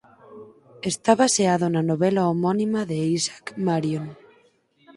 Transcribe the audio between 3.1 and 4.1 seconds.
Isaac Marion.